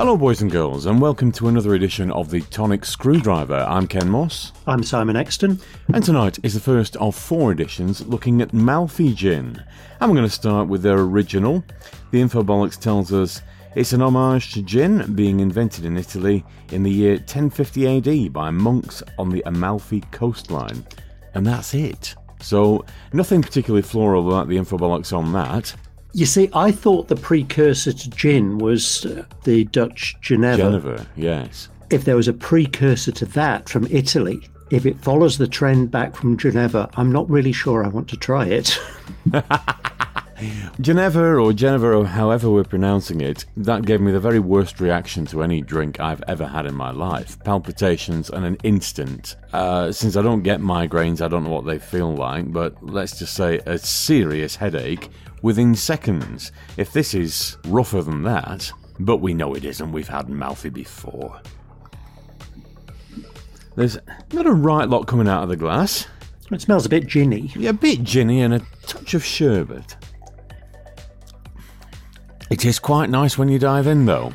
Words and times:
Hello, 0.00 0.16
boys 0.16 0.40
and 0.40 0.50
girls, 0.50 0.86
and 0.86 0.98
welcome 0.98 1.30
to 1.30 1.48
another 1.48 1.74
edition 1.74 2.10
of 2.12 2.30
the 2.30 2.40
Tonic 2.40 2.86
Screwdriver. 2.86 3.66
I'm 3.68 3.86
Ken 3.86 4.08
Moss, 4.08 4.50
I'm 4.66 4.82
Simon 4.82 5.14
Exton. 5.14 5.60
and 5.92 6.02
tonight 6.02 6.38
is 6.42 6.54
the 6.54 6.58
first 6.58 6.96
of 6.96 7.14
four 7.14 7.52
editions 7.52 8.06
looking 8.06 8.40
at 8.40 8.54
Malfi 8.54 9.12
Gin. 9.12 9.62
And 10.00 10.10
we're 10.10 10.16
going 10.16 10.26
to 10.26 10.34
start 10.34 10.68
with 10.68 10.80
their 10.80 11.00
original. 11.00 11.62
The 12.12 12.22
Infobolics 12.22 12.80
tells 12.80 13.12
us 13.12 13.42
it's 13.74 13.92
an 13.92 14.00
homage 14.00 14.54
to 14.54 14.62
gin 14.62 15.14
being 15.14 15.40
invented 15.40 15.84
in 15.84 15.98
Italy 15.98 16.46
in 16.72 16.82
the 16.82 16.90
year 16.90 17.16
1050 17.16 17.98
AD 17.98 18.32
by 18.32 18.48
monks 18.48 19.02
on 19.18 19.28
the 19.28 19.42
Amalfi 19.44 20.00
coastline. 20.12 20.82
And 21.34 21.46
that's 21.46 21.74
it. 21.74 22.14
So, 22.40 22.86
nothing 23.12 23.42
particularly 23.42 23.82
floral 23.82 24.26
about 24.26 24.48
the 24.48 24.56
Infobolics 24.56 25.14
on 25.14 25.34
that. 25.34 25.74
You 26.12 26.26
see, 26.26 26.48
I 26.52 26.72
thought 26.72 27.08
the 27.08 27.16
precursor 27.16 27.92
to 27.92 28.10
gin 28.10 28.58
was 28.58 29.06
uh, 29.06 29.24
the 29.44 29.64
Dutch 29.66 30.16
Geneva. 30.20 30.56
Geneva, 30.56 31.06
yes. 31.16 31.68
If 31.90 32.04
there 32.04 32.16
was 32.16 32.28
a 32.28 32.32
precursor 32.32 33.12
to 33.12 33.26
that 33.26 33.68
from 33.68 33.86
Italy, 33.90 34.48
if 34.70 34.86
it 34.86 34.98
follows 34.98 35.38
the 35.38 35.48
trend 35.48 35.90
back 35.90 36.14
from 36.14 36.36
Geneva, 36.36 36.88
I'm 36.94 37.12
not 37.12 37.28
really 37.28 37.52
sure 37.52 37.84
I 37.84 37.88
want 37.88 38.08
to 38.08 38.16
try 38.16 38.46
it. 38.46 38.78
Geneva 40.80 41.36
or 41.36 41.52
Geneva 41.52 41.96
or 41.96 42.06
however 42.06 42.50
we're 42.50 42.64
pronouncing 42.64 43.20
it, 43.20 43.44
that 43.56 43.84
gave 43.84 44.00
me 44.00 44.12
the 44.12 44.20
very 44.20 44.38
worst 44.38 44.80
reaction 44.80 45.26
to 45.26 45.42
any 45.42 45.60
drink 45.60 46.00
I've 46.00 46.22
ever 46.28 46.46
had 46.46 46.66
in 46.66 46.74
my 46.74 46.90
life. 46.90 47.38
Palpitations 47.44 48.30
and 48.30 48.44
an 48.44 48.56
instant. 48.62 49.36
Uh, 49.52 49.92
since 49.92 50.16
I 50.16 50.22
don't 50.22 50.42
get 50.42 50.60
migraines, 50.60 51.20
I 51.20 51.28
don't 51.28 51.44
know 51.44 51.50
what 51.50 51.66
they 51.66 51.78
feel 51.78 52.14
like, 52.14 52.52
but 52.52 52.82
let's 52.82 53.18
just 53.18 53.34
say 53.34 53.58
a 53.66 53.78
serious 53.78 54.56
headache 54.56 55.10
within 55.42 55.74
seconds. 55.74 56.52
If 56.76 56.92
this 56.92 57.14
is 57.14 57.56
rougher 57.66 58.02
than 58.02 58.22
that, 58.22 58.70
but 58.98 59.18
we 59.18 59.34
know 59.34 59.54
it 59.54 59.64
isn't, 59.64 59.92
we've 59.92 60.08
had 60.08 60.28
Malfi 60.28 60.68
before. 60.68 61.40
There's 63.76 63.98
not 64.32 64.46
a 64.46 64.52
right 64.52 64.88
lot 64.88 65.06
coming 65.06 65.28
out 65.28 65.42
of 65.42 65.48
the 65.48 65.56
glass. 65.56 66.06
It 66.50 66.60
smells 66.60 66.84
a 66.84 66.88
bit 66.88 67.06
ginny. 67.06 67.52
Yeah, 67.54 67.70
a 67.70 67.74
bit 67.74 68.02
ginny 68.02 68.42
and 68.42 68.54
a 68.54 68.62
touch 68.86 69.14
of 69.14 69.24
sherbet. 69.24 69.96
It 72.50 72.64
is 72.64 72.78
quite 72.78 73.10
nice 73.10 73.38
when 73.38 73.48
you 73.48 73.58
dive 73.58 73.86
in, 73.86 74.06
though. 74.06 74.32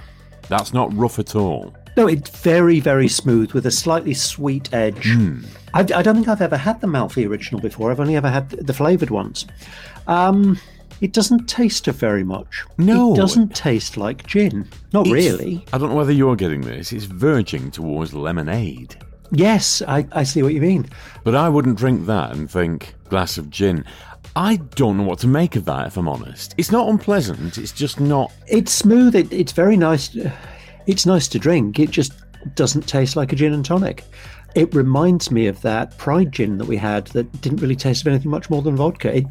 That's 0.47 0.73
not 0.73 0.93
rough 0.95 1.19
at 1.19 1.35
all. 1.35 1.75
No, 1.97 2.07
it's 2.07 2.29
very, 2.29 2.79
very 2.79 3.07
smooth 3.07 3.51
with 3.53 3.65
a 3.65 3.71
slightly 3.71 4.13
sweet 4.13 4.73
edge. 4.73 5.07
I, 5.73 5.79
I 5.79 5.83
don't 6.01 6.15
think 6.15 6.27
I've 6.27 6.41
ever 6.41 6.57
had 6.57 6.81
the 6.81 6.87
Malfi 6.87 7.25
original 7.25 7.61
before. 7.61 7.91
I've 7.91 7.99
only 7.99 8.15
ever 8.15 8.29
had 8.29 8.49
the 8.49 8.73
flavoured 8.73 9.09
ones. 9.09 9.45
Um, 10.07 10.59
it 11.01 11.13
doesn't 11.13 11.47
taste 11.47 11.87
of 11.87 11.95
very 11.95 12.23
much. 12.23 12.63
No. 12.77 13.13
It 13.13 13.17
doesn't 13.17 13.55
taste 13.55 13.97
like 13.97 14.25
gin. 14.27 14.67
Not 14.93 15.07
It's- 15.07 15.13
really. 15.13 15.65
I 15.73 15.77
don't 15.77 15.89
know 15.89 15.95
whether 15.95 16.11
you're 16.11 16.35
getting 16.35 16.61
this. 16.61 16.91
It's 16.91 17.05
verging 17.05 17.71
towards 17.71 18.13
lemonade. 18.13 18.95
Yes, 19.31 19.81
I, 19.87 20.05
I 20.11 20.23
see 20.23 20.43
what 20.43 20.53
you 20.53 20.61
mean. 20.61 20.87
But 21.23 21.35
I 21.35 21.49
wouldn't 21.49 21.77
drink 21.77 22.05
that 22.05 22.31
and 22.31 22.49
think, 22.49 22.93
glass 23.09 23.37
of 23.37 23.49
gin. 23.49 23.83
I 24.35 24.57
don't 24.57 24.97
know 24.97 25.03
what 25.03 25.19
to 25.19 25.27
make 25.27 25.55
of 25.55 25.63
that, 25.65 25.87
if 25.87 25.97
I'm 25.97 26.09
honest. 26.09 26.55
It's 26.57 26.71
not 26.71 26.89
unpleasant, 26.89 27.57
it's 27.57 27.71
just 27.71 27.99
not. 28.01 28.33
It's 28.47 28.71
smooth. 28.71 29.15
It, 29.15 29.31
it's 29.31 29.51
very 29.51 29.77
nice. 29.77 30.15
It's 30.87 31.07
nice 31.07 31.27
to 31.29 31.39
drink. 31.39 31.79
It 31.79 31.89
just 31.89 32.13
doesn't 32.53 32.87
taste 32.87 33.15
like 33.15 33.33
a 33.33 33.35
gin 33.35 33.53
and 33.53 33.65
tonic. 33.65 34.03
It 34.53 34.71
reminds 34.75 35.31
me 35.31 35.47
of 35.47 35.59
that 35.63 35.97
Pride 35.97 36.31
gin 36.31 36.59
that 36.59 36.67
we 36.67 36.77
had 36.77 37.07
that 37.07 37.41
didn't 37.41 37.59
really 37.59 37.75
taste 37.75 38.01
of 38.01 38.07
anything 38.07 38.29
much 38.29 38.51
more 38.51 38.61
than 38.61 38.75
vodka. 38.75 39.17
It, 39.17 39.25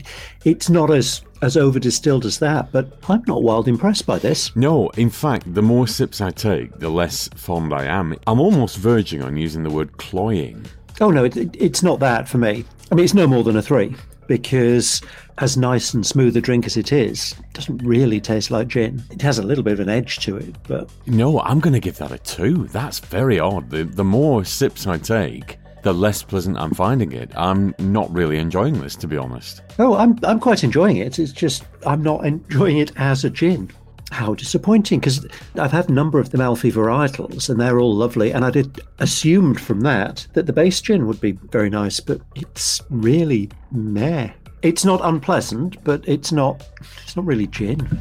it's 0.45 0.69
not 0.69 0.91
as 0.91 1.23
as 1.43 1.57
over 1.57 1.79
distilled 1.79 2.27
as 2.27 2.41
that, 2.41 2.73
but 2.73 2.93
I'm 3.09 3.23
not 3.29 3.45
wild 3.45 3.69
impressed 3.69 4.05
by 4.05 4.19
this. 4.19 4.57
No, 4.57 4.89
in 4.97 5.11
fact, 5.11 5.55
the 5.55 5.63
more 5.63 5.87
sips 5.87 6.21
I 6.21 6.33
take, 6.33 6.77
the 6.81 6.89
less 6.89 7.29
fond 7.37 7.73
I 7.73 7.85
am. 7.85 8.17
I'm 8.27 8.41
almost 8.41 8.79
verging 8.79 9.23
on 9.23 9.37
using 9.37 9.63
the 9.63 9.71
word 9.71 9.97
cloying. 9.97 10.67
Oh 11.01 11.13
no, 11.13 11.23
it, 11.23 11.37
it, 11.37 11.57
it's 11.57 11.85
not 11.85 12.01
that 12.01 12.29
for 12.29 12.39
me. 12.39 12.65
I 12.91 12.97
mean, 12.97 13.05
it's 13.05 13.15
no 13.15 13.29
more 13.29 13.45
than 13.45 13.57
a 13.57 13.63
three 13.63 13.95
because 14.27 15.01
as 15.39 15.57
nice 15.57 15.93
and 15.95 16.07
smooth 16.07 16.37
a 16.37 16.41
drink 16.41 16.67
as 16.67 16.77
it 16.77 16.93
is, 16.93 17.33
it 17.39 17.53
doesn't 17.53 17.79
really 17.79 18.21
taste 18.21 18.51
like 18.51 18.69
gin. 18.69 19.03
It 19.11 19.23
has 19.23 19.39
a 19.39 19.43
little 19.43 19.65
bit 19.65 19.75
of 19.75 19.81
an 19.81 19.89
edge 19.89 20.19
to 20.21 20.37
it, 20.37 20.55
but 20.69 20.89
No, 21.07 21.41
I'm 21.41 21.61
going 21.61 21.73
to 21.75 21.81
give 21.81 21.99
that 21.99 22.13
a 22.13 22.19
two. 22.19 22.67
That's 22.69 22.99
very 23.01 23.39
odd. 23.41 23.71
The, 23.71 23.85
the 23.85 24.05
more 24.05 24.45
sips 24.45 24.87
I 24.87 24.99
take, 24.99 25.59
the 25.83 25.93
less 25.93 26.23
pleasant 26.23 26.57
I'm 26.59 26.73
finding 26.73 27.13
it. 27.13 27.31
I'm 27.37 27.75
not 27.79 28.13
really 28.13 28.39
enjoying 28.39 28.81
this, 28.81 28.97
to 28.97 29.07
be 29.07 29.17
honest. 29.17 29.63
Oh, 29.79 29.97
I'm 29.97 30.19
I'm 30.23 30.41
quite 30.41 30.65
enjoying 30.65 30.97
it. 30.97 31.19
It's 31.19 31.33
just 31.33 31.65
I'm 31.87 32.03
not 32.03 32.25
enjoying 32.25 32.79
it 32.79 32.93
as 32.97 33.25
a 33.25 33.31
gin. 33.31 33.71
How 34.11 34.35
disappointing! 34.35 35.01
Because 35.01 35.27
I've 35.57 35.73
had 35.73 35.89
a 35.89 35.93
number 35.93 36.19
of 36.19 36.31
the 36.31 36.39
Malfi 36.39 36.71
varietals, 36.71 37.49
and 37.49 37.61
they're 37.61 37.81
all 37.81 37.95
lovely. 37.95 38.33
And 38.33 38.45
I 38.45 38.51
did 38.51 38.81
assumed 38.99 39.61
from 39.61 39.81
that 39.81 40.27
that 40.35 40.47
the 40.47 40.53
base 40.53 40.81
gin 40.81 41.07
would 41.07 41.21
be 41.21 41.33
very 41.33 41.71
nice, 41.71 42.01
but 42.01 42.21
it's 42.35 42.83
really 42.91 43.51
meh. 43.73 44.33
It's 44.63 44.85
not 44.85 45.01
unpleasant, 45.03 45.83
but 45.85 46.07
it's 46.09 46.33
not 46.33 46.69
it's 47.03 47.17
not 47.17 47.27
really 47.27 47.47
gin. 47.47 48.01